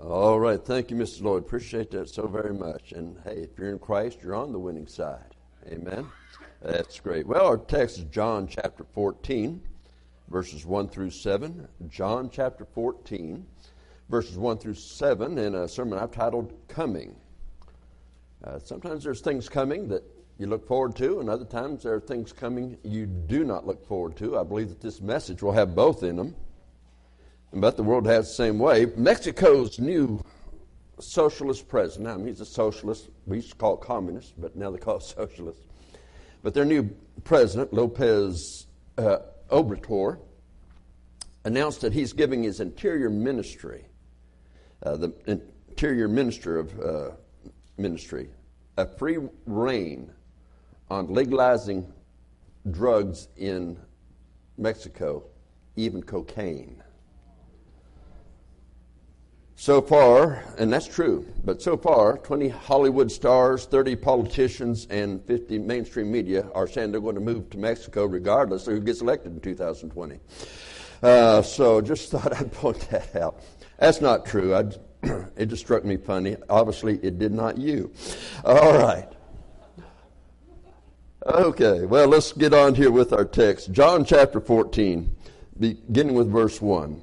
[0.00, 0.64] All right.
[0.64, 1.22] Thank you, Mr.
[1.22, 1.42] Lloyd.
[1.42, 2.92] Appreciate that so very much.
[2.92, 5.34] And hey, if you're in Christ, you're on the winning side.
[5.66, 6.06] Amen.
[6.62, 7.26] That's great.
[7.26, 9.60] Well, our text is John chapter 14,
[10.28, 11.66] verses 1 through 7.
[11.88, 13.44] John chapter 14,
[14.08, 17.16] verses 1 through 7, in a sermon I've titled Coming.
[18.44, 20.04] Uh, sometimes there's things coming that
[20.38, 23.84] you look forward to, and other times there are things coming you do not look
[23.84, 24.38] forward to.
[24.38, 26.36] I believe that this message will have both in them.
[27.52, 28.86] But the world has the same way.
[28.96, 30.22] Mexico's new
[31.00, 33.08] socialist president, mean, he's a socialist.
[33.26, 35.60] We used to call it communist, but now they call it socialist.
[36.42, 36.90] But their new
[37.24, 38.66] president, Lopez
[38.96, 39.18] uh,
[39.50, 40.18] Obrador,
[41.44, 43.86] announced that he's giving his interior ministry,
[44.82, 47.10] uh, the interior minister of uh,
[47.78, 48.28] ministry,
[48.76, 50.12] a free reign
[50.90, 51.90] on legalizing
[52.70, 53.78] drugs in
[54.56, 55.24] Mexico,
[55.76, 56.82] even cocaine.
[59.60, 65.58] So far, and that's true, but so far, 20 Hollywood stars, 30 politicians, and 50
[65.58, 69.32] mainstream media are saying they're going to move to Mexico regardless of who gets elected
[69.32, 70.20] in 2020.
[71.02, 73.42] Uh, so just thought I'd point that out.
[73.80, 74.54] That's not true.
[74.54, 74.70] I,
[75.36, 76.36] it just struck me funny.
[76.48, 77.92] Obviously, it did not you.
[78.44, 79.08] All right.
[81.26, 83.72] Okay, well, let's get on here with our text.
[83.72, 85.16] John chapter 14,
[85.58, 87.02] beginning with verse 1.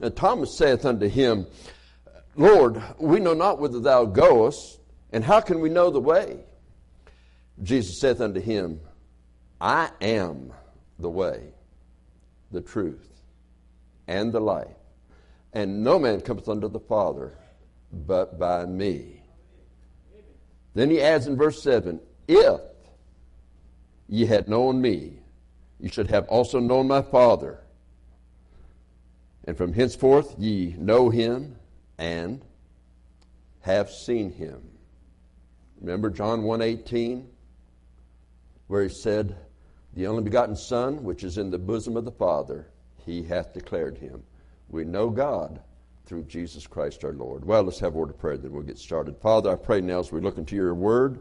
[0.00, 1.46] And Thomas saith unto him,
[2.36, 4.78] Lord, we know not whither thou goest,
[5.12, 6.40] and how can we know the way?
[7.62, 8.80] Jesus saith unto him,
[9.60, 10.52] I am
[10.98, 11.54] the way,
[12.50, 13.08] the truth,
[14.06, 14.76] and the life.
[15.52, 17.38] And no man cometh unto the Father
[17.90, 19.22] but by me.
[20.74, 21.98] Then he adds in verse 7
[22.28, 22.60] If
[24.08, 25.20] ye had known me,
[25.80, 27.60] ye should have also known my Father.
[29.46, 31.56] And from henceforth ye know him
[31.98, 32.44] and
[33.60, 34.62] have seen him.
[35.80, 37.28] Remember John 1:18
[38.66, 39.36] where he said,
[39.94, 43.98] "The only begotten Son which is in the bosom of the Father, he hath declared
[43.98, 44.24] him."
[44.68, 45.60] We know God
[46.04, 47.44] through Jesus Christ our Lord.
[47.44, 49.16] Well, let's have a word of prayer, then we'll get started.
[49.18, 51.20] Father, I pray now as we look into your word,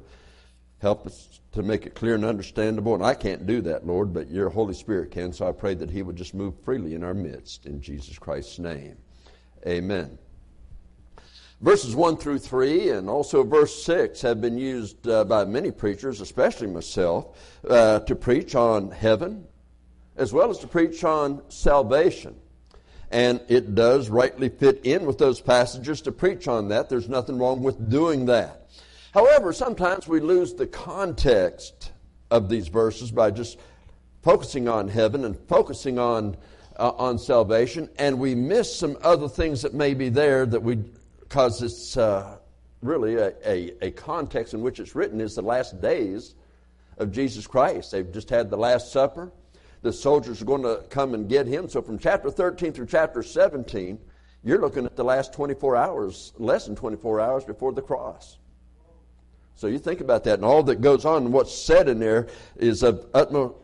[0.85, 2.93] help us to make it clear and understandable.
[2.93, 5.33] And I can't do that, Lord, but your Holy Spirit can.
[5.33, 7.65] So I pray that He would just move freely in our midst.
[7.65, 8.95] In Jesus Christ's name.
[9.65, 10.19] Amen.
[11.61, 16.21] Verses 1 through 3 and also verse 6 have been used uh, by many preachers,
[16.21, 17.35] especially myself,
[17.67, 19.47] uh, to preach on heaven
[20.15, 22.35] as well as to preach on salvation.
[23.09, 26.89] And it does rightly fit in with those passages to preach on that.
[26.89, 28.64] There's nothing wrong with doing that.
[29.15, 31.93] However, sometimes we lose the context
[32.29, 33.57] of these verses by just
[34.21, 36.35] focusing on heaven and focusing on
[36.77, 40.75] uh, on salvation, and we miss some other things that may be there that we
[41.21, 42.35] because it's uh,
[42.81, 46.35] really a, a, a context in which it's written is the last days
[46.97, 47.93] of Jesus Christ.
[47.93, 49.31] They've just had the Last Supper.
[49.81, 51.69] The soldiers are going to come and get him.
[51.69, 53.97] So from chapter 13 through chapter 17,
[54.43, 58.39] you're looking at the last 24 hours, less than 24 hours before the cross.
[59.55, 62.27] So you think about that, and all that goes on, and what's said in there
[62.57, 63.55] is of utmost,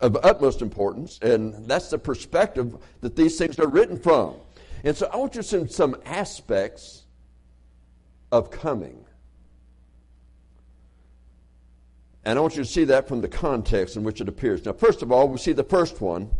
[0.00, 4.36] of utmost importance, and that's the perspective that these things are written from.
[4.84, 7.04] And so I want you to see some aspects
[8.30, 9.04] of coming.
[12.24, 14.64] And I want you to see that from the context in which it appears.
[14.64, 16.30] Now, first of all, we see the first one,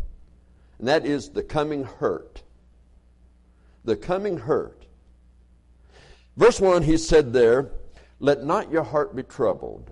[0.78, 2.42] and that is the coming hurt.
[3.84, 4.86] The coming hurt.
[6.36, 7.70] Verse 1, he said there,
[8.22, 9.90] let not your heart be troubled.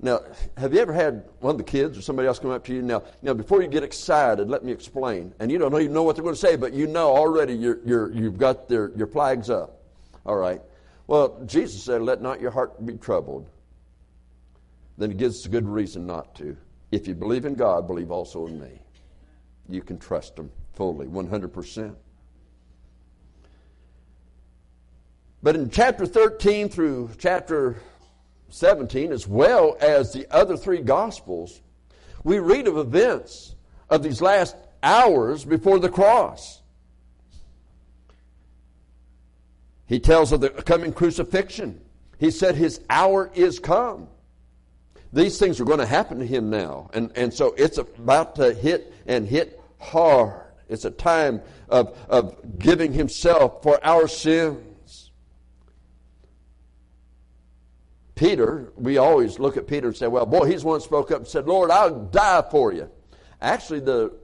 [0.00, 0.20] Now,
[0.56, 2.82] have you ever had one of the kids or somebody else come up to you?
[2.82, 5.32] Now, now before you get excited, let me explain.
[5.38, 7.78] And you don't even know what they're going to say, but you know already you're,
[7.86, 9.80] you're, you've got their, your flags up.
[10.26, 10.60] All right.
[11.06, 13.48] Well, Jesus said, let not your heart be troubled.
[14.98, 16.56] Then he gives us a good reason not to.
[16.90, 18.80] If you believe in God, believe also in me.
[19.68, 21.94] You can trust him fully, 100%.
[25.44, 27.76] But in chapter 13 through chapter
[28.48, 31.60] 17, as well as the other three Gospels,
[32.22, 33.54] we read of events
[33.90, 36.62] of these last hours before the cross.
[39.84, 41.78] He tells of the coming crucifixion.
[42.18, 44.08] He said his hour is come.
[45.12, 46.88] These things are going to happen to him now.
[46.94, 50.40] And, and so it's about to hit and hit hard.
[50.70, 54.70] It's a time of, of giving himself for our sins.
[58.14, 61.18] Peter, we always look at Peter and say, well, boy, he's the one spoke up
[61.18, 62.88] and said, Lord, I'll die for you.
[63.40, 64.14] Actually, the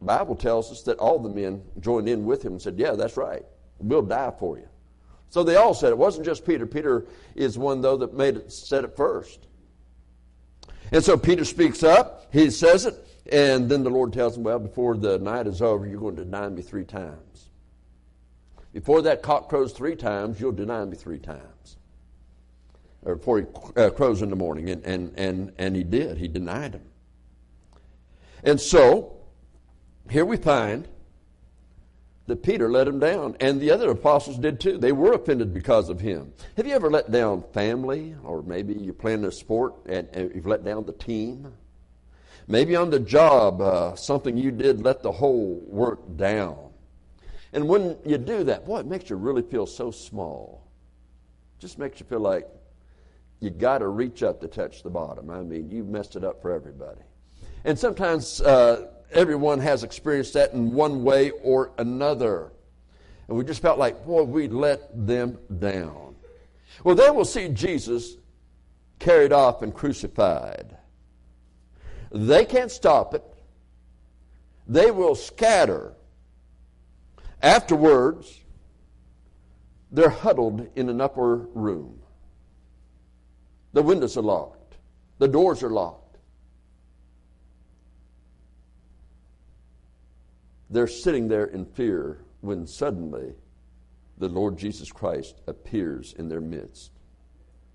[0.00, 3.16] Bible tells us that all the men joined in with him and said, yeah, that's
[3.16, 3.44] right.
[3.78, 4.68] We'll die for you.
[5.30, 5.98] So they all said it.
[5.98, 6.66] wasn't just Peter.
[6.66, 9.46] Peter is one, though, that made it, said it first.
[10.92, 14.60] And so Peter speaks up, he says it, and then the Lord tells him, Well,
[14.60, 17.50] before the night is over, you're going to deny me three times.
[18.72, 21.75] Before that cock crows three times, you'll deny me three times.
[23.06, 24.68] Or before he uh, crows in the morning.
[24.68, 26.18] And, and, and, and he did.
[26.18, 26.82] He denied him.
[28.42, 29.16] And so,
[30.10, 30.86] here we find
[32.26, 34.78] that Peter let him down, and the other apostles did too.
[34.78, 36.32] They were offended because of him.
[36.56, 40.46] Have you ever let down family, or maybe you're playing a sport and, and you've
[40.46, 41.52] let down the team?
[42.48, 46.70] Maybe on the job, uh, something you did let the whole work down.
[47.52, 50.66] And when you do that, boy, it makes you really feel so small.
[51.58, 52.46] Just makes you feel like
[53.40, 55.30] you got to reach up to touch the bottom.
[55.30, 57.00] I mean, you messed it up for everybody.
[57.64, 62.52] And sometimes uh, everyone has experienced that in one way or another.
[63.28, 66.14] And we just felt like, boy, we let them down.
[66.84, 68.16] Well, then we'll see Jesus
[68.98, 70.76] carried off and crucified.
[72.12, 73.22] They can't stop it.
[74.66, 75.94] They will scatter.
[77.42, 78.40] Afterwards,
[79.90, 82.00] they're huddled in an upper room.
[83.76, 84.76] The windows are locked.
[85.18, 86.16] The doors are locked.
[90.70, 93.34] They're sitting there in fear when suddenly
[94.16, 96.90] the Lord Jesus Christ appears in their midst.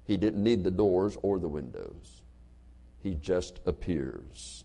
[0.03, 2.23] He didn't need the doors or the windows,
[3.03, 4.63] He just appears.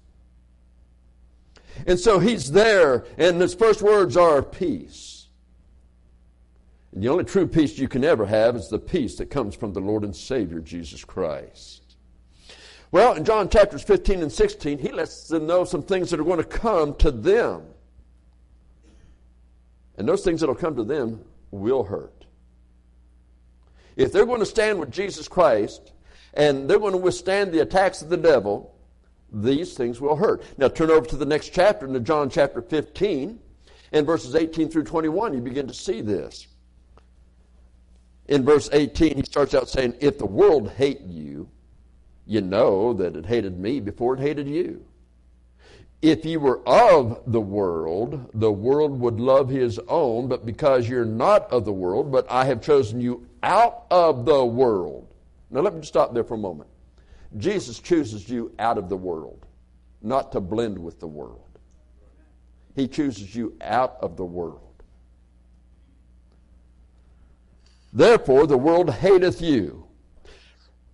[1.86, 5.15] And so He's there, and His first words are peace.
[6.96, 9.74] And the only true peace you can ever have is the peace that comes from
[9.74, 11.82] the Lord and Savior, Jesus Christ.
[12.90, 16.24] Well, in John chapters 15 and 16, he lets them know some things that are
[16.24, 17.64] going to come to them.
[19.98, 21.20] And those things that will come to them
[21.50, 22.24] will hurt.
[23.96, 25.92] If they're going to stand with Jesus Christ
[26.32, 28.74] and they're going to withstand the attacks of the devil,
[29.30, 30.42] these things will hurt.
[30.56, 33.38] Now turn over to the next chapter, into John chapter 15,
[33.92, 36.46] and verses 18 through 21, you begin to see this.
[38.28, 41.48] In verse 18, he starts out saying, If the world hate you,
[42.26, 44.84] you know that it hated me before it hated you.
[46.02, 51.04] If you were of the world, the world would love his own, but because you're
[51.04, 55.06] not of the world, but I have chosen you out of the world.
[55.50, 56.68] Now let me stop there for a moment.
[57.38, 59.46] Jesus chooses you out of the world,
[60.02, 61.40] not to blend with the world.
[62.74, 64.65] He chooses you out of the world.
[67.96, 69.86] Therefore, the world hateth you.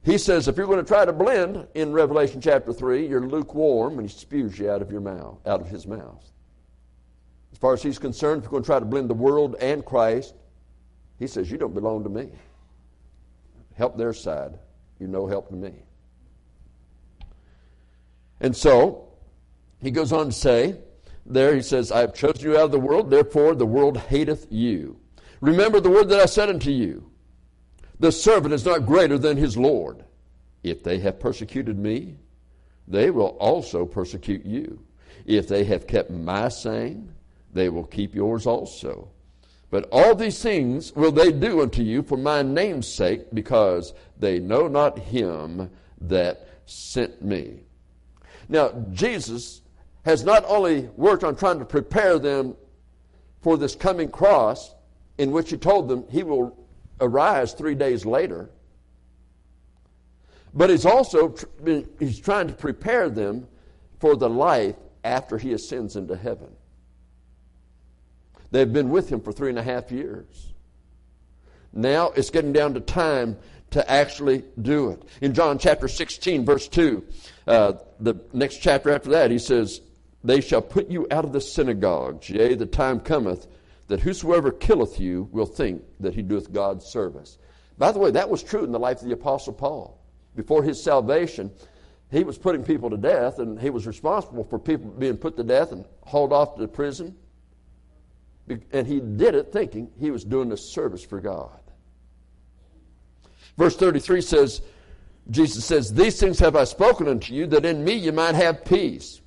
[0.04, 3.98] He says if you're going to try to blend in Revelation chapter 3, you're lukewarm
[3.98, 6.24] and he spews you out of your mouth, out of his mouth.
[7.50, 9.84] As far as he's concerned, if you're going to try to blend the world and
[9.84, 10.36] Christ,
[11.18, 12.28] he says you don't belong to me.
[13.74, 14.56] Help their side.
[15.00, 15.72] You're no help to me.
[18.40, 19.08] And so,
[19.80, 20.76] he goes on to say,
[21.26, 24.46] there he says, I have chosen you out of the world, therefore the world hateth
[24.50, 25.00] you.
[25.42, 27.10] Remember the word that I said unto you.
[27.98, 30.04] The servant is not greater than his Lord.
[30.62, 32.16] If they have persecuted me,
[32.86, 34.84] they will also persecute you.
[35.26, 37.12] If they have kept my saying,
[37.52, 39.10] they will keep yours also.
[39.68, 44.38] But all these things will they do unto you for my name's sake, because they
[44.38, 45.70] know not him
[46.02, 47.64] that sent me.
[48.48, 49.62] Now, Jesus
[50.04, 52.56] has not only worked on trying to prepare them
[53.40, 54.72] for this coming cross,
[55.18, 56.56] in which he told them he will
[57.00, 58.50] arise three days later.
[60.54, 61.34] But he's also
[61.98, 63.46] he's trying to prepare them
[64.00, 66.48] for the life after he ascends into heaven.
[68.50, 70.52] They've been with him for three and a half years.
[71.72, 73.38] Now it's getting down to time
[73.70, 75.02] to actually do it.
[75.22, 77.04] In John chapter 16, verse 2,
[77.46, 79.80] uh, the next chapter after that, he says,
[80.22, 83.46] They shall put you out of the synagogues, yea, the time cometh
[83.92, 87.36] that whosoever killeth you will think that he doeth God's service.
[87.76, 90.02] By the way, that was true in the life of the Apostle Paul.
[90.34, 91.52] Before his salvation,
[92.10, 95.44] he was putting people to death, and he was responsible for people being put to
[95.44, 97.14] death and hauled off to prison.
[98.72, 101.60] And he did it thinking he was doing a service for God.
[103.58, 104.62] Verse 33 says,
[105.30, 108.64] Jesus says, These things have I spoken unto you, that in me you might have
[108.64, 109.20] peace.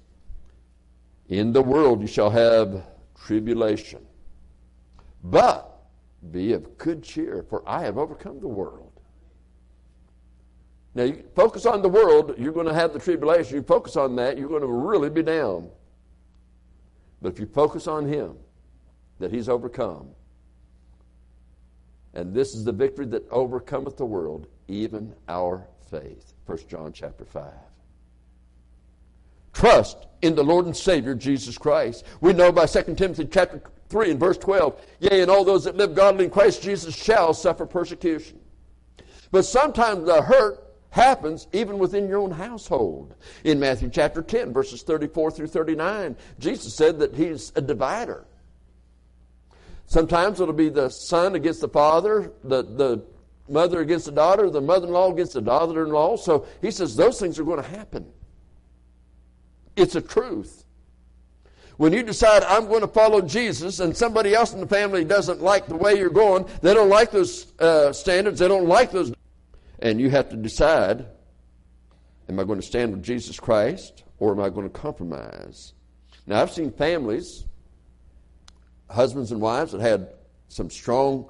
[1.29, 2.83] In the world you shall have
[3.15, 4.03] tribulation.
[5.25, 5.79] But
[6.31, 8.91] be of good cheer, for I have overcome the world.
[10.93, 13.57] Now, you focus on the world, you're going to have the tribulation.
[13.57, 15.69] You focus on that, you're going to really be down.
[17.21, 18.37] But if you focus on Him,
[19.19, 20.09] that He's overcome,
[22.13, 26.33] and this is the victory that overcometh the world, even our faith.
[26.45, 27.51] 1 John chapter 5.
[29.51, 32.05] Trust in the Lord and Savior Jesus Christ.
[32.21, 35.77] We know by 2 Timothy chapter 3 and verse 12, yea, and all those that
[35.77, 38.39] live godly in Christ Jesus shall suffer persecution.
[39.31, 43.15] But sometimes the hurt happens even within your own household.
[43.43, 48.25] In Matthew chapter 10, verses 34 through 39, Jesus said that he's a divider.
[49.87, 53.05] Sometimes it'll be the son against the father, the, the
[53.47, 56.15] mother against the daughter, the mother in law against the daughter in law.
[56.15, 58.11] So he says those things are going to happen.
[59.75, 60.64] It's a truth.
[61.77, 65.41] When you decide, I'm going to follow Jesus, and somebody else in the family doesn't
[65.41, 69.13] like the way you're going, they don't like those uh, standards, they don't like those.
[69.79, 71.05] And you have to decide,
[72.29, 75.73] am I going to stand with Jesus Christ, or am I going to compromise?
[76.27, 77.45] Now, I've seen families,
[78.89, 80.13] husbands and wives, that had
[80.47, 81.29] some strong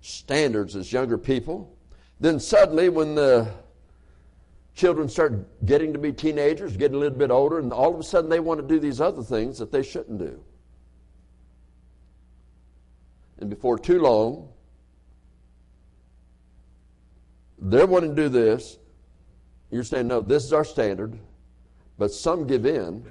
[0.00, 1.76] standards as younger people.
[2.20, 3.48] Then suddenly, when the
[4.74, 8.02] children start getting to be teenagers, getting a little bit older, and all of a
[8.02, 10.42] sudden they want to do these other things that they shouldn't do.
[13.38, 14.48] And before too long,
[17.58, 18.78] they're wanting to do this.
[19.70, 21.18] You're saying, no, this is our standard.
[21.98, 23.04] But some give in,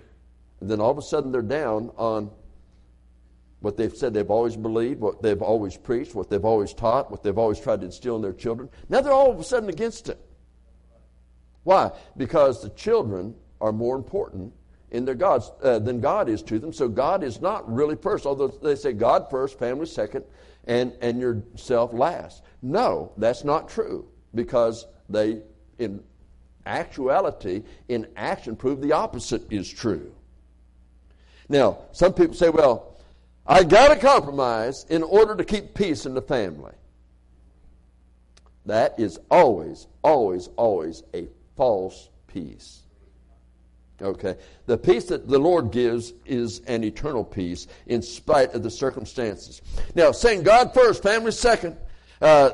[0.59, 2.31] and then all of a sudden they're down on
[3.61, 7.23] what they've said they've always believed, what they've always preached, what they've always taught, what
[7.23, 8.69] they've always tried to instill in their children.
[8.87, 10.19] Now they're all of a sudden against it.
[11.69, 11.91] Why?
[12.17, 14.51] Because the children are more important
[14.89, 16.73] in their gods uh, than God is to them.
[16.73, 20.25] So God is not really first, although they say God first, family second,
[20.65, 22.41] and, and yourself last.
[22.63, 25.43] No, that's not true because they,
[25.77, 26.03] in
[26.65, 30.11] actuality, in action, prove the opposite is true.
[31.49, 32.97] Now, some people say, well,
[33.45, 36.73] I got to compromise in order to keep peace in the family.
[38.65, 41.27] That is always, always, always a
[41.59, 42.83] false peace.
[44.01, 44.37] Okay?
[44.65, 49.61] The peace that the Lord gives is an eternal peace in spite of the circumstances.
[49.93, 51.75] Now, saying God first, family second,
[52.21, 52.51] uh,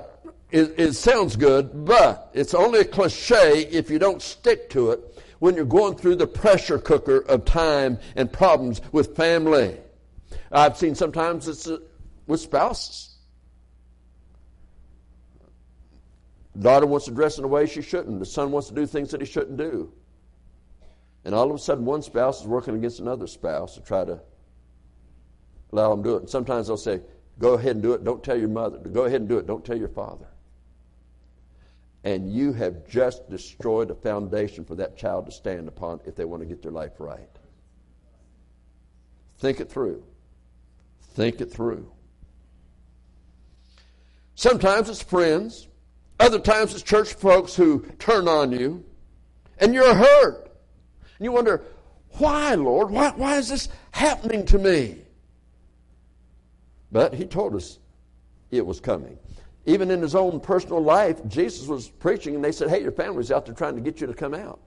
[0.49, 5.21] it, it sounds good, but it's only a cliche if you don't stick to it
[5.37, 9.77] when you're going through the pressure cooker of time and problems with family.
[10.51, 11.77] I've seen sometimes it's uh,
[12.25, 13.14] with spouses.
[16.59, 18.19] Daughter wants to dress in a way she shouldn't.
[18.19, 19.91] The son wants to do things that he shouldn't do.
[21.25, 24.19] And all of a sudden, one spouse is working against another spouse to try to
[25.71, 26.19] allow them to do it.
[26.21, 27.01] And sometimes they'll say,
[27.37, 28.03] Go ahead and do it.
[28.03, 28.77] Don't tell your mother.
[28.77, 29.45] Go ahead and do it.
[29.45, 30.27] Don't tell your father.
[32.05, 36.23] And you have just destroyed a foundation for that child to stand upon if they
[36.23, 37.27] want to get their life right.
[39.39, 40.03] Think it through.
[41.15, 41.91] Think it through.
[44.35, 45.67] Sometimes it's friends.
[46.19, 48.83] Other times it's church folks who turn on you
[49.57, 50.51] and you're hurt.
[51.17, 51.63] And you wonder,
[52.17, 52.89] why, Lord?
[52.89, 55.01] Why, why is this happening to me?
[56.91, 57.79] But he told us
[58.51, 59.17] it was coming.
[59.65, 63.31] Even in his own personal life, Jesus was preaching and they said, Hey, your family's
[63.31, 64.59] out there trying to get you to come out.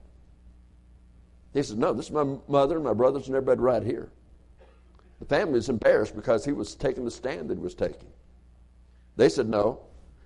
[1.53, 4.11] He said, No, this is my mother and my brothers and everybody right here.
[5.19, 8.09] The family is embarrassed because he was taking the stand that he was taking.
[9.15, 9.81] They said, No,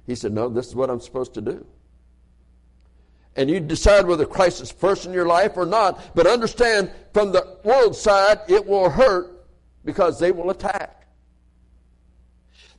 [0.05, 1.65] he said, No, this is what I'm supposed to do.
[3.35, 7.31] And you decide whether Christ is first in your life or not, but understand from
[7.31, 9.45] the world side, it will hurt
[9.83, 11.03] because they will attack.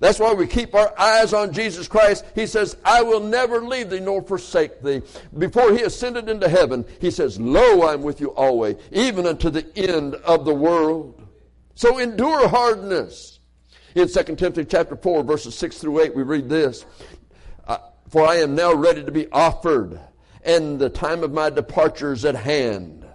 [0.01, 2.25] That's why we keep our eyes on Jesus Christ.
[2.35, 5.03] He says, I will never leave thee nor forsake thee.
[5.39, 9.67] Before he ascended into heaven, he says, Lo, I'm with you always, even unto the
[9.77, 11.27] end of the world.
[11.75, 13.41] So endure hardness.
[13.95, 16.85] In 2 Timothy chapter 4, verses 6 through 8, we read this.
[18.09, 19.99] For I am now ready to be offered,
[20.45, 23.07] and the time of my departure is at hand.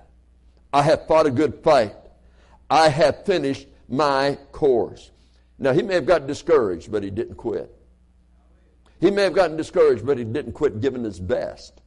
[0.73, 1.95] I have fought a good fight.
[2.69, 5.11] I have finished my course.
[5.57, 7.75] Now, he may have gotten discouraged, but he didn't quit.
[9.01, 11.81] He may have gotten discouraged, but he didn't quit giving his best.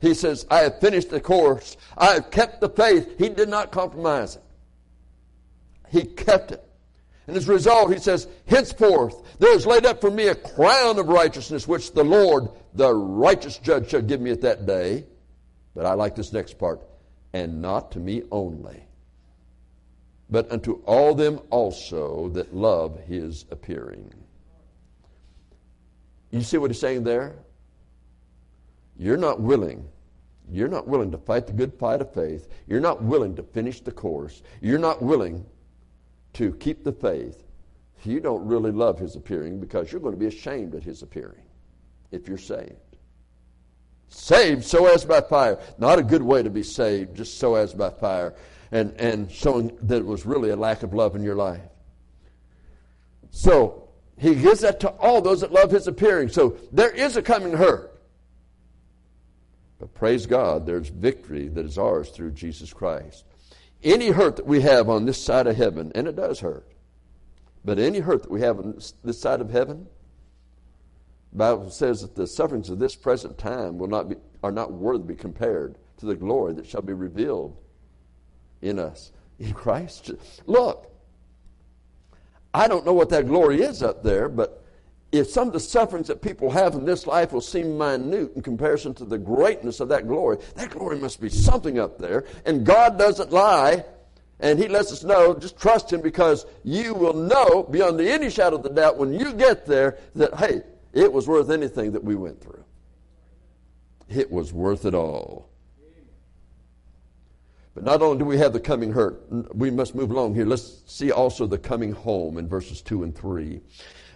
[0.00, 1.76] He says, I have finished the course.
[1.96, 3.18] I have kept the faith.
[3.18, 4.42] He did not compromise it.
[5.88, 6.67] He kept it.
[7.28, 10.98] And as a result, he says, Henceforth there is laid up for me a crown
[10.98, 15.04] of righteousness, which the Lord, the righteous judge, shall give me at that day.
[15.74, 16.82] But I like this next part.
[17.34, 18.82] And not to me only,
[20.30, 24.10] but unto all them also that love his appearing.
[26.30, 27.36] You see what he's saying there?
[28.96, 29.86] You're not willing.
[30.50, 32.48] You're not willing to fight the good fight of faith.
[32.66, 34.42] You're not willing to finish the course.
[34.62, 35.44] You're not willing
[36.38, 37.42] to keep the faith.
[38.04, 41.42] You don't really love his appearing because you're going to be ashamed at his appearing
[42.12, 42.74] if you're saved.
[44.08, 45.58] Saved so as by fire.
[45.78, 48.34] Not a good way to be saved, just so as by fire.
[48.70, 51.60] And, and showing that it was really a lack of love in your life.
[53.30, 56.28] So, he gives that to all those that love his appearing.
[56.28, 58.00] So, there is a coming hurt.
[59.78, 63.24] But praise God, there's victory that is ours through Jesus Christ.
[63.82, 66.66] Any hurt that we have on this side of heaven, and it does hurt,
[67.64, 69.86] but any hurt that we have on this side of heaven,
[71.32, 74.72] the Bible says that the sufferings of this present time will not be, are not
[74.72, 77.56] worthy to be compared to the glory that shall be revealed
[78.62, 80.10] in us in Christ.
[80.46, 80.90] Look,
[82.54, 84.57] I don't know what that glory is up there, but
[85.10, 88.42] if some of the sufferings that people have in this life will seem minute in
[88.42, 92.24] comparison to the greatness of that glory, that glory must be something up there.
[92.44, 93.84] And God doesn't lie.
[94.40, 98.56] And He lets us know, just trust Him because you will know beyond any shadow
[98.56, 100.62] of the doubt when you get there that, hey,
[100.92, 102.64] it was worth anything that we went through.
[104.08, 105.48] It was worth it all.
[107.78, 109.22] But not only do we have the coming hurt,
[109.54, 110.44] we must move along here.
[110.44, 113.60] Let's see also the coming home in verses 2 and 3.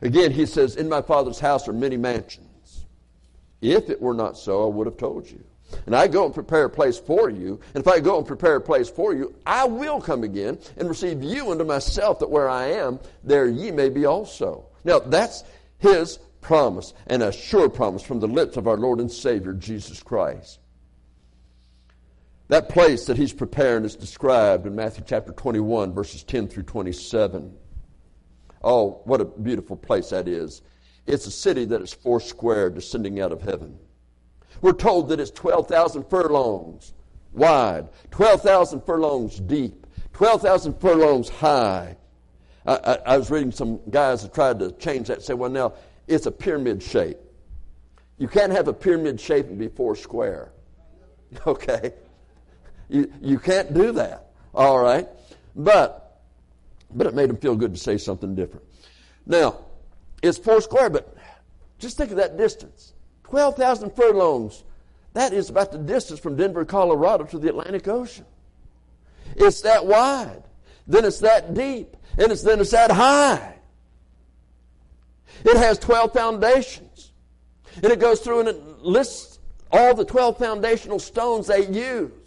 [0.00, 2.86] Again, he says, In my Father's house are many mansions.
[3.60, 5.44] If it were not so, I would have told you.
[5.86, 7.60] And I go and prepare a place for you.
[7.72, 10.88] And if I go and prepare a place for you, I will come again and
[10.88, 14.66] receive you unto myself, that where I am, there ye may be also.
[14.82, 15.44] Now, that's
[15.78, 20.02] his promise, and a sure promise from the lips of our Lord and Savior, Jesus
[20.02, 20.58] Christ.
[22.52, 27.50] That place that he's preparing is described in Matthew chapter 21, verses 10 through 27.
[28.62, 30.60] Oh, what a beautiful place that is.
[31.06, 33.78] It's a city that is four square descending out of heaven.
[34.60, 36.92] We're told that it's 12,000 furlongs
[37.32, 41.96] wide, 12,000 furlongs deep, 12,000 furlongs high.
[42.66, 45.48] I, I, I, was reading some guys that tried to change that and say, well,
[45.48, 45.72] now
[46.06, 47.16] it's a pyramid shape.
[48.18, 50.52] You can't have a pyramid shape and be four square.
[51.46, 51.94] Okay?
[52.88, 54.30] You, you can't do that.
[54.54, 55.08] All right?
[55.54, 56.02] But
[56.94, 58.64] but it made him feel good to say something different.
[59.26, 59.58] Now,
[60.22, 61.16] it's four square, but
[61.78, 62.92] just think of that distance
[63.24, 64.64] 12,000 furlongs.
[65.14, 68.24] That is about the distance from Denver, Colorado to the Atlantic Ocean.
[69.36, 70.42] It's that wide.
[70.86, 71.96] Then it's that deep.
[72.18, 73.56] And it's, then it's that high.
[75.44, 77.12] It has 12 foundations.
[77.76, 79.38] And it goes through and it lists
[79.70, 82.21] all the 12 foundational stones they use.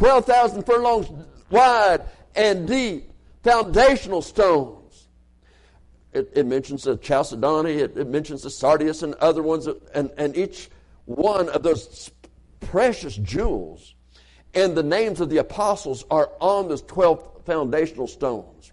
[0.00, 1.10] 12,000 furlongs
[1.50, 2.00] wide
[2.34, 5.08] and deep foundational stones.
[6.14, 10.34] It, it mentions the chalcedony, it, it, mentions the sardius and other ones, and, and
[10.38, 10.70] each
[11.04, 12.10] one of those
[12.60, 13.94] precious jewels
[14.54, 18.72] and the names of the apostles are on those 12 foundational stones.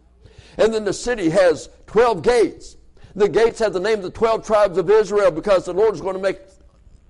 [0.58, 2.78] And then the city has 12 gates.
[3.16, 6.00] The gates have the name of the 12 tribes of Israel because the Lord is
[6.00, 6.40] going to make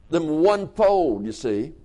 [0.10, 1.76] them one fold, you see.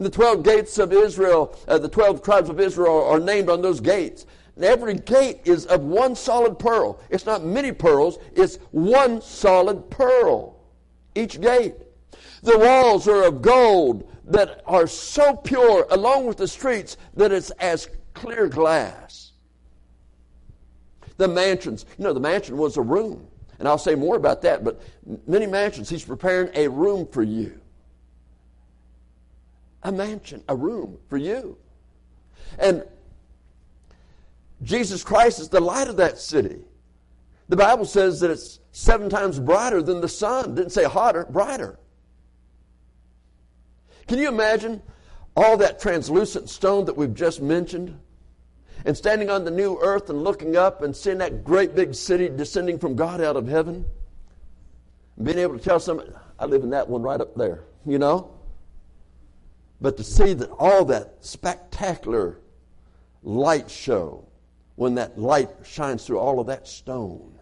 [0.00, 3.80] The 12 gates of Israel, uh, the 12 tribes of Israel are named on those
[3.80, 4.24] gates.
[4.56, 6.98] And every gate is of one solid pearl.
[7.10, 10.58] It's not many pearls, it's one solid pearl.
[11.14, 11.74] Each gate.
[12.42, 17.50] The walls are of gold that are so pure, along with the streets, that it's
[17.52, 19.32] as clear glass.
[21.18, 23.26] The mansions, you know, the mansion was a room.
[23.58, 24.80] And I'll say more about that, but
[25.26, 27.59] many mansions, he's preparing a room for you.
[29.82, 31.56] A mansion, a room for you.
[32.58, 32.84] And
[34.62, 36.60] Jesus Christ is the light of that city.
[37.48, 40.54] The Bible says that it's seven times brighter than the sun.
[40.54, 41.78] Didn't say hotter, brighter.
[44.06, 44.82] Can you imagine
[45.36, 47.98] all that translucent stone that we've just mentioned?
[48.84, 52.28] And standing on the new earth and looking up and seeing that great big city
[52.28, 53.84] descending from God out of heaven?
[55.22, 58.30] Being able to tell somebody, I live in that one right up there, you know?
[59.80, 62.40] But to see that all that spectacular
[63.22, 64.26] light show
[64.76, 67.38] when that light shines through all of that stone.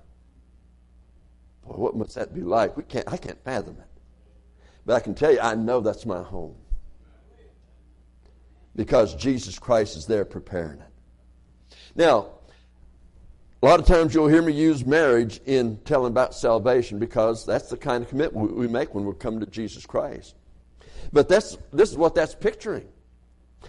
[1.65, 2.77] Boy, what must that be like?
[2.77, 4.03] We can't, I can't fathom it.
[4.87, 6.57] But I can tell you, I know that's my home.
[8.75, 11.77] Because Jesus Christ is there preparing it.
[11.95, 12.29] Now,
[13.61, 17.69] A lot of times you'll hear me use marriage in telling about salvation because that's
[17.69, 20.37] the kind of commitment we make when we come to Jesus Christ.
[21.13, 22.89] But that's, this is what that's picturing.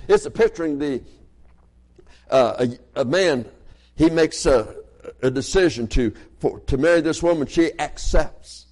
[0.08, 1.02] It's picturing the
[2.30, 3.46] uh, a, a, man,
[3.96, 4.76] he makes a,
[5.22, 8.68] a decision to, for, to marry this woman, she accepts.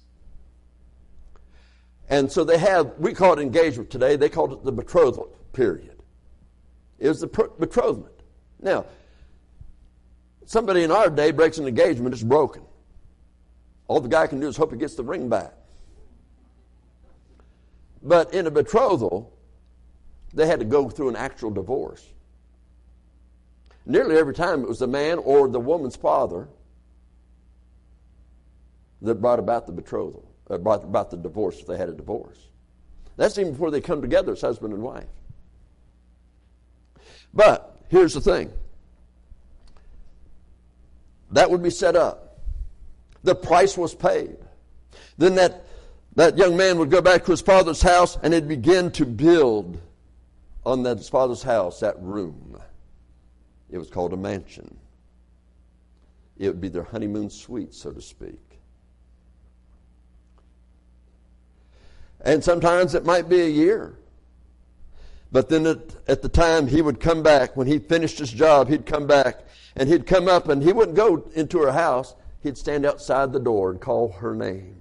[2.08, 6.02] And so they have, we call it engagement today, they called it the betrothal period.
[6.98, 8.14] It was the betrothment.
[8.60, 8.86] Now,
[10.46, 12.62] somebody in our day breaks an engagement, it's broken.
[13.88, 15.52] All the guy can do is hope he gets the ring back.
[18.02, 19.32] But in a betrothal,
[20.32, 22.06] they had to go through an actual divorce.
[23.86, 26.48] Nearly every time it was the man or the woman's father
[29.02, 32.38] that brought about the betrothal, uh, brought about the divorce if they had a divorce.
[33.16, 35.06] That's even before they come together as husband and wife.
[37.32, 38.52] But here's the thing
[41.30, 42.38] that would be set up.
[43.22, 44.36] The price was paid.
[45.18, 45.66] Then that,
[46.18, 49.80] that young man would go back to his father's house and he'd begin to build
[50.66, 52.60] on that his father's house that room.
[53.70, 54.78] It was called a mansion.
[56.36, 58.58] It would be their honeymoon suite, so to speak.
[62.20, 63.96] And sometimes it might be a year.
[65.30, 65.78] But then at,
[66.08, 69.44] at, the time he would come back, when he finished his job, he'd come back
[69.76, 72.16] and he'd come up and he wouldn't go into her house.
[72.42, 74.77] He'd stand outside the door and call her name.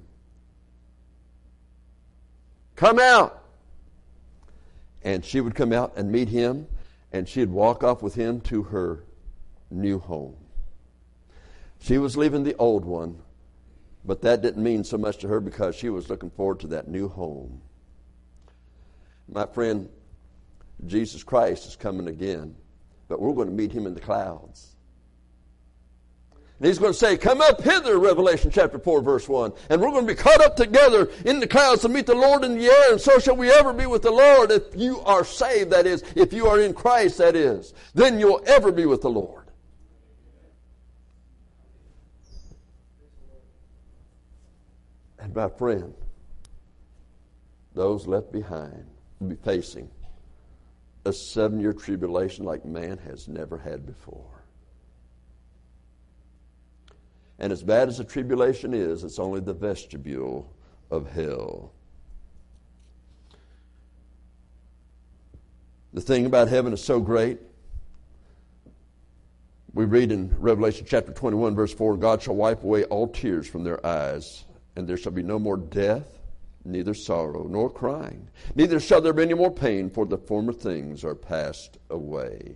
[2.77, 3.43] Come out!
[5.03, 6.67] And she would come out and meet him,
[7.11, 9.03] and she'd walk off with him to her
[9.71, 10.35] new home.
[11.79, 13.17] She was leaving the old one,
[14.05, 16.87] but that didn't mean so much to her because she was looking forward to that
[16.87, 17.61] new home.
[19.27, 19.89] My friend,
[20.85, 22.55] Jesus Christ is coming again,
[23.07, 24.76] but we're going to meet him in the clouds.
[26.59, 29.53] And he's going to say, Come up hither, Revelation chapter 4, verse 1.
[29.69, 32.43] And we're going to be caught up together in the clouds to meet the Lord
[32.43, 34.51] in the air, and so shall we ever be with the Lord.
[34.51, 38.41] If you are saved, that is, if you are in Christ, that is, then you'll
[38.47, 39.43] ever be with the Lord.
[45.19, 45.93] And my friend,
[47.75, 48.87] those left behind
[49.19, 49.91] will be facing
[51.05, 54.36] a seven year tribulation like man has never had before.
[57.39, 60.51] And as bad as the tribulation is, it's only the vestibule
[60.89, 61.71] of hell.
[65.93, 67.39] The thing about heaven is so great.
[69.73, 73.63] We read in Revelation chapter 21, verse 4 God shall wipe away all tears from
[73.63, 74.43] their eyes,
[74.75, 76.17] and there shall be no more death,
[76.65, 78.27] neither sorrow, nor crying.
[78.55, 82.55] Neither shall there be any more pain, for the former things are passed away.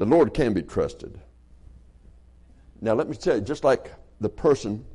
[0.00, 1.20] The Lord can be trusted.
[2.80, 4.86] Now, let me tell you, just like the person,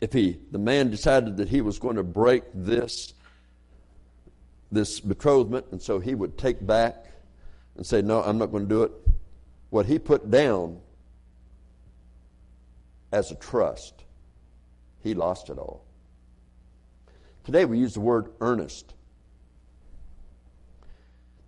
[0.00, 3.12] if he, the man decided that he was going to break this,
[4.70, 7.06] this betrothment, and so he would take back
[7.76, 8.92] and say, No, I'm not going to do it.
[9.70, 10.78] What he put down
[13.10, 14.04] as a trust,
[15.02, 15.84] he lost it all.
[17.42, 18.94] Today we use the word earnest.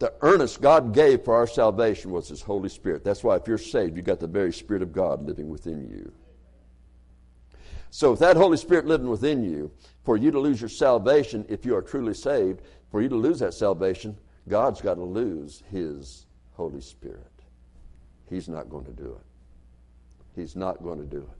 [0.00, 3.04] The earnest God gave for our salvation was His Holy Spirit.
[3.04, 6.10] That's why if you're saved, you've got the very Spirit of God living within you.
[7.90, 9.70] So, if that Holy Spirit living within you,
[10.04, 13.40] for you to lose your salvation, if you are truly saved, for you to lose
[13.40, 14.16] that salvation,
[14.48, 17.26] God's got to lose His Holy Spirit.
[18.30, 19.26] He's not going to do it.
[20.40, 21.36] He's not going to do it.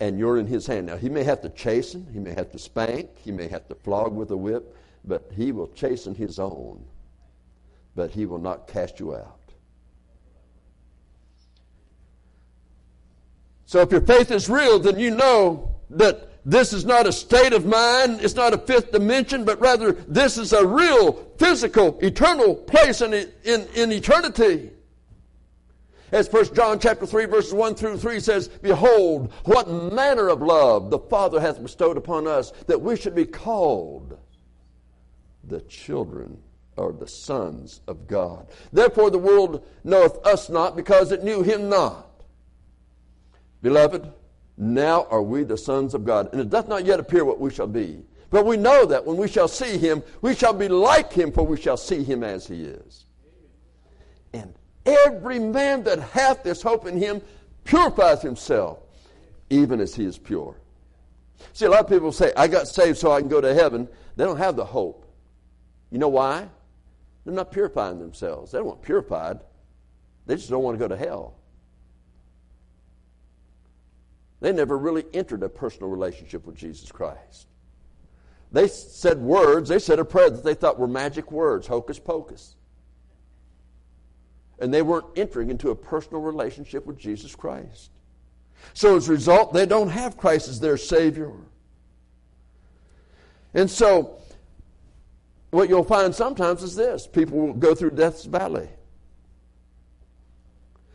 [0.00, 0.86] And you're in His hand.
[0.86, 3.76] Now, He may have to chasten, He may have to spank, He may have to
[3.76, 6.84] flog with a whip, but he will chasten his own,
[7.94, 9.38] but he will not cast you out.
[13.66, 17.52] So if your faith is real, then you know that this is not a state
[17.52, 22.54] of mind, it's not a fifth dimension, but rather this is a real, physical, eternal
[22.54, 24.70] place in, in, in eternity.
[26.12, 30.90] As 1 John chapter 3, verses 1 through 3 says, Behold, what manner of love
[30.90, 34.16] the Father hath bestowed upon us, that we should be called
[35.48, 36.38] the children
[36.76, 38.48] or the sons of God.
[38.72, 42.22] Therefore the world knoweth us not because it knew him not.
[43.62, 44.12] Beloved,
[44.56, 47.50] now are we the sons of God, and it doth not yet appear what we
[47.50, 48.04] shall be.
[48.30, 51.46] But we know that when we shall see him, we shall be like him, for
[51.46, 53.06] we shall see him as he is.
[54.32, 54.52] And
[54.84, 57.22] every man that hath this hope in him
[57.62, 58.80] purifies himself,
[59.50, 60.56] even as he is pure.
[61.52, 63.88] See, a lot of people say, I got saved so I can go to heaven.
[64.16, 65.03] They don't have the hope.
[65.90, 66.48] You know why?
[67.24, 68.52] They're not purifying themselves.
[68.52, 69.40] They don't want purified.
[70.26, 71.36] They just don't want to go to hell.
[74.40, 77.46] They never really entered a personal relationship with Jesus Christ.
[78.52, 82.54] They said words, they said a prayer that they thought were magic words, hocus pocus.
[84.60, 87.90] And they weren't entering into a personal relationship with Jesus Christ.
[88.72, 91.32] So as a result, they don't have Christ as their Savior.
[93.54, 94.18] And so,
[95.54, 98.68] what you'll find sometimes is this people will go through Death's Valley.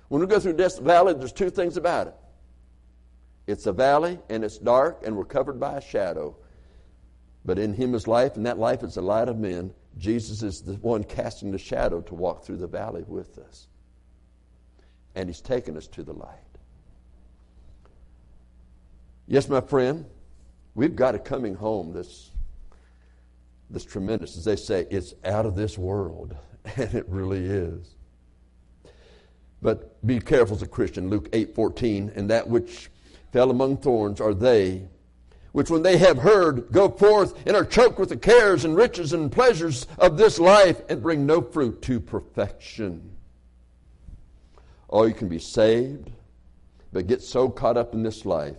[0.09, 2.15] When we go through Death's Valley, there's two things about it
[3.49, 6.35] it's a valley, and it's dark, and we're covered by a shadow.
[7.43, 9.73] But in Him is life, and that life is the light of men.
[9.97, 13.67] Jesus is the one casting the shadow to walk through the valley with us.
[15.15, 16.37] And He's taken us to the light.
[19.25, 20.05] Yes, my friend,
[20.75, 22.29] we've got a coming home that's,
[23.69, 24.37] that's tremendous.
[24.37, 26.35] As they say, it's out of this world.
[26.75, 27.95] And it really is.
[29.61, 31.09] But be careful as a Christian.
[31.09, 32.91] Luke 8 14, and that which
[33.31, 34.87] fell among thorns are they
[35.51, 39.13] which when they have heard go forth and are choked with the cares and riches
[39.13, 43.15] and pleasures of this life and bring no fruit to perfection.
[44.89, 46.11] Oh, you can be saved,
[46.93, 48.57] but get so caught up in this life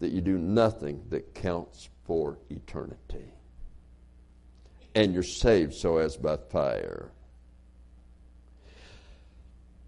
[0.00, 3.32] that you do nothing that counts for eternity.
[4.98, 7.12] And you're saved so as by fire.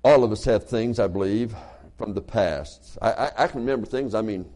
[0.04, 1.52] All of us have things, I believe,
[1.98, 2.96] from the past.
[3.02, 4.48] I, I, I can remember things, I mean,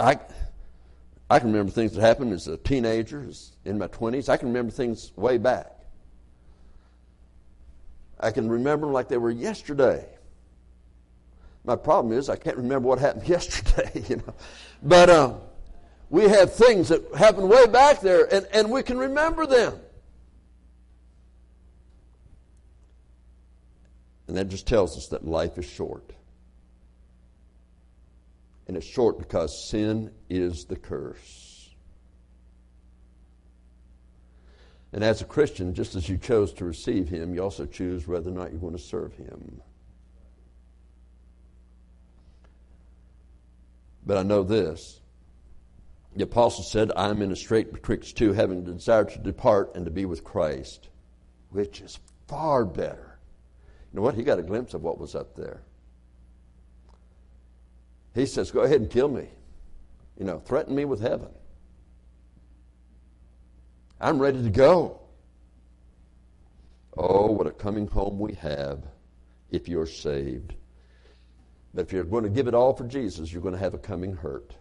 [0.00, 0.18] I,
[1.28, 4.30] I can remember things that happened as a teenager, as in my 20s.
[4.30, 5.80] I can remember things way back.
[8.18, 10.08] I can remember them like they were yesterday.
[11.62, 14.34] My problem is I can't remember what happened yesterday, you know.
[14.82, 15.40] But um,
[16.10, 19.78] we have things that happened way back there, and, and we can remember them.
[24.26, 26.12] And that just tells us that life is short.
[28.66, 31.68] And it's short because sin is the curse.
[34.92, 38.30] And as a Christian, just as you chose to receive Him, you also choose whether
[38.30, 39.60] or not you want to serve Him.
[44.06, 45.00] But I know this.
[46.16, 49.84] The apostle said, I am in a strait betwixt two, having desire to depart and
[49.84, 50.88] to be with Christ,
[51.50, 51.98] which is
[52.28, 53.18] far better.
[53.92, 54.14] You know what?
[54.14, 55.62] He got a glimpse of what was up there.
[58.14, 59.28] He says, Go ahead and kill me.
[60.16, 61.30] You know, threaten me with heaven.
[64.00, 65.00] I'm ready to go.
[66.96, 68.84] Oh, what a coming home we have
[69.50, 70.54] if you're saved.
[71.72, 73.78] But if you're going to give it all for Jesus, you're going to have a
[73.78, 74.54] coming hurt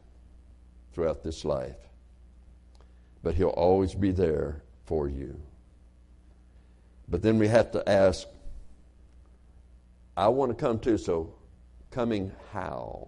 [0.94, 1.78] throughout this life.
[3.22, 5.40] But He'll always be there for you.
[7.08, 8.28] But then we have to ask,
[10.16, 11.34] I want to come too, so
[11.92, 13.08] coming how?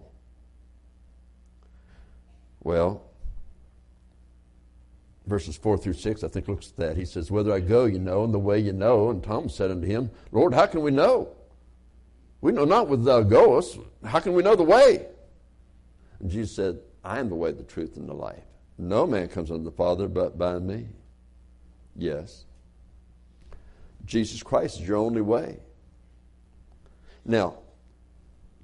[2.62, 3.02] Well,
[5.26, 6.96] verses 4 through 6, I think, looks at that.
[6.96, 9.10] He says, Whether I go, you know, and the way you know.
[9.10, 11.28] And Thomas said unto him, Lord, how can we know?
[12.40, 13.78] We know not whither thou goest.
[14.04, 15.06] How can we know the way?
[16.20, 18.42] And Jesus said, I am the way, the truth, and the life.
[18.78, 20.88] No man comes unto the Father but by me.
[21.94, 22.44] Yes.
[24.04, 25.58] Jesus Christ is your only way.
[27.24, 27.58] Now,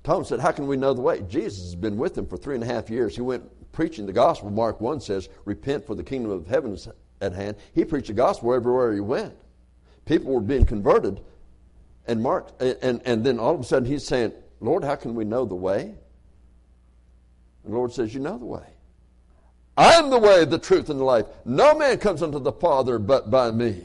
[0.04, 1.22] Thomas said, How can we know the way?
[1.22, 3.14] Jesus has been with him for three and a half years.
[3.14, 4.50] He went preaching the gospel.
[4.50, 6.88] Mark 1 says, Repent for the kingdom of heaven is
[7.20, 7.56] at hand.
[7.74, 9.34] He preached the gospel everywhere he went.
[10.04, 11.20] People were being converted
[12.06, 15.24] and Mark, and, and then all of a sudden he's saying, Lord, how can we
[15.24, 15.94] know the way?
[17.64, 18.66] The Lord says, You know the way.
[19.76, 21.26] I am the way, the truth, and the life.
[21.44, 23.80] No man comes unto the Father but by me.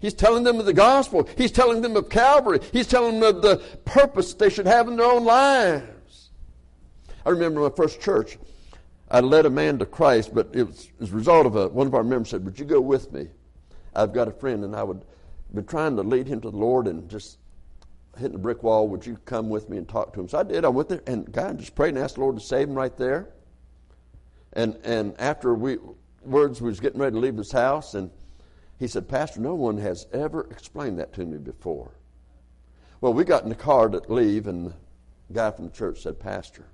[0.00, 1.28] He's telling them of the gospel.
[1.36, 2.60] He's telling them of Calvary.
[2.72, 6.30] He's telling them of the purpose they should have in their own lives.
[7.26, 8.38] I remember my first church,
[9.10, 11.88] I led a man to Christ, but it was as a result of a, one
[11.88, 13.28] of our members said, Would you go with me?
[13.96, 15.02] I've got a friend, and I would
[15.54, 17.38] been trying to lead him to the Lord and just
[18.18, 18.88] hitting a brick wall.
[18.88, 20.28] Would you come with me and talk to him?
[20.28, 20.64] So I did.
[20.64, 22.96] I went there and God just prayed and asked the Lord to save him right
[22.96, 23.30] there.
[24.52, 25.78] And and after we
[26.22, 28.10] words we was getting ready to leave his house and
[28.78, 31.90] he said, Pastor, no one has ever explained that to me before.
[33.00, 34.74] Well, we got in the car to leave, and the
[35.32, 36.64] guy from the church said, Pastor,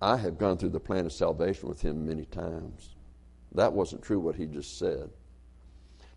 [0.00, 2.94] I have gone through the plan of salvation with him many times.
[3.54, 5.10] That wasn't true what he just said.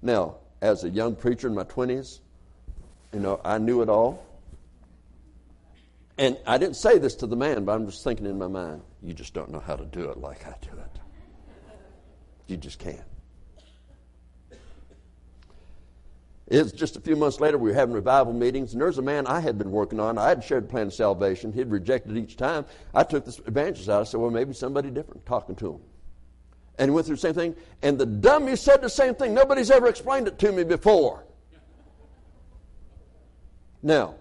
[0.01, 2.19] Now, as a young preacher in my 20s,
[3.15, 4.21] you know, I knew it all.
[6.17, 8.81] And I didn't say this to the man, but I'm just thinking in my mind,
[9.01, 10.99] you just don't know how to do it like I do it.
[12.47, 12.99] You just can't.
[16.47, 19.27] It's just a few months later, we were having revival meetings, and there's a man
[19.27, 20.17] I had been working on.
[20.17, 21.53] I had shared the plan of salvation.
[21.53, 22.65] He'd rejected each time.
[22.93, 24.01] I took this evangelist out.
[24.01, 25.79] I said, well, maybe somebody different, talking to him.
[26.77, 27.55] And he went through the same thing.
[27.81, 29.33] And the dummy said the same thing.
[29.33, 31.25] Nobody's ever explained it to me before.
[33.85, 34.15] Now,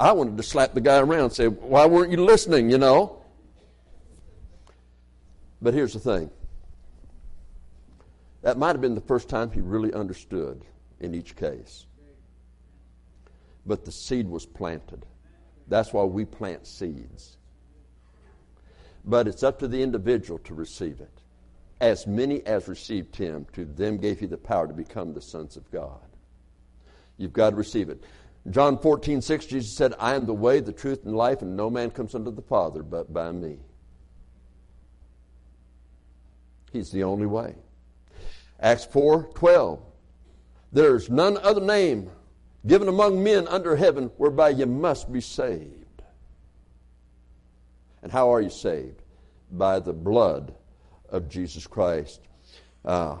[0.00, 3.22] I wanted to slap the guy around and say, why weren't you listening, you know?
[5.62, 6.28] But here's the thing
[8.42, 10.64] that might have been the first time he really understood
[10.98, 11.86] in each case.
[13.64, 15.06] But the seed was planted.
[15.68, 17.36] That's why we plant seeds.
[19.04, 21.20] But it's up to the individual to receive it.
[21.80, 25.56] As many as received him, to them gave he the power to become the sons
[25.56, 26.07] of God.
[27.18, 28.02] You've got to receive it.
[28.50, 31.68] John 14, 6, Jesus said, I am the way, the truth, and life, and no
[31.68, 33.58] man comes unto the Father but by me.
[36.72, 37.56] He's the only way.
[38.60, 39.80] Acts 4 12.
[40.72, 42.10] There's none other name
[42.66, 46.02] given among men under heaven whereby you must be saved.
[48.02, 49.02] And how are you saved?
[49.50, 50.54] By the blood
[51.08, 52.20] of Jesus Christ.
[52.84, 53.16] Uh,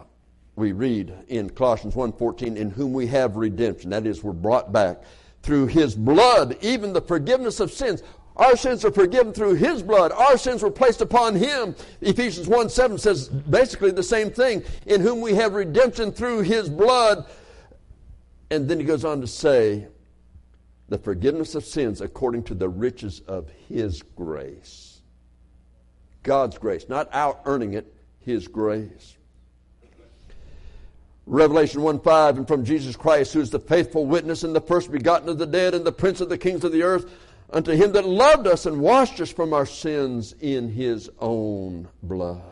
[0.58, 3.90] we read in Colossians 1:14, in whom we have redemption.
[3.90, 5.02] That is, we're brought back
[5.42, 8.02] through his blood, even the forgiveness of sins.
[8.38, 10.12] Our sins are forgiven through His blood.
[10.12, 11.74] Our sins were placed upon Him.
[12.00, 14.62] Ephesians 1 7 says basically the same thing.
[14.86, 17.26] In whom we have redemption through His blood.
[18.50, 19.88] And then he goes on to say,
[20.88, 25.02] the forgiveness of sins according to the riches of His grace.
[26.22, 29.17] God's grace, not our earning it, His grace.
[31.28, 34.90] Revelation 1 5, and from Jesus Christ, who is the faithful witness and the first
[34.90, 37.04] begotten of the dead and the prince of the kings of the earth
[37.50, 42.42] unto him that loved us and washed us from our sins in his own blood.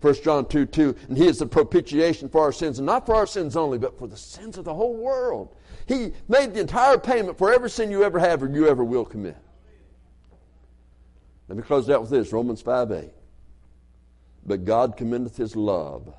[0.00, 3.16] 1 John 2 2, and he is the propitiation for our sins, and not for
[3.16, 5.56] our sins only, but for the sins of the whole world.
[5.86, 9.04] He made the entire payment for every sin you ever have or you ever will
[9.04, 9.36] commit.
[11.48, 13.10] Let me close out with this Romans 5 8.
[14.46, 16.14] But God commendeth his love.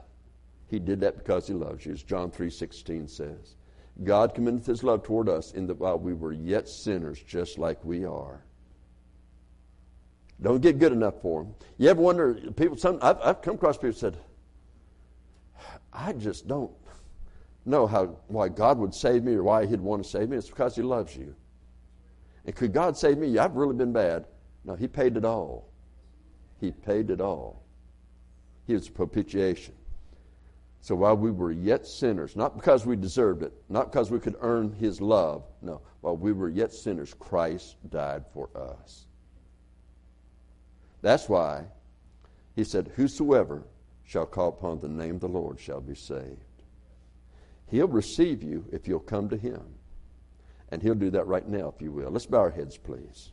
[0.67, 3.56] He did that because he loves you, as John 3.16 says.
[4.04, 7.84] God commendeth his love toward us in that while we were yet sinners, just like
[7.86, 8.43] we are.
[10.41, 11.56] Don't get good enough for him.
[11.78, 14.17] You ever wonder, people, some, I've, I've come across people said,
[15.93, 16.71] I just don't
[17.65, 20.38] know how, why God would save me or why he'd want to save me.
[20.38, 21.34] It's because he loves you.
[22.45, 23.38] And could God save me?
[23.38, 24.25] I've really been bad.
[24.65, 25.69] No, he paid it all.
[26.60, 27.63] He paid it all.
[28.67, 29.73] He was propitiation.
[30.86, 34.36] So while we were yet sinners, not because we deserved it, not because we could
[34.39, 39.08] earn his love, no, while we were yet sinners, Christ died for us.
[41.02, 41.63] That's why
[42.56, 43.63] he said, Whosoever
[44.04, 46.62] shall call upon the name of the Lord shall be saved.
[47.65, 49.63] He'll receive you if you'll come to him.
[50.69, 52.12] And he'll do that right now if you will.
[52.12, 53.32] Let's bow our heads, please.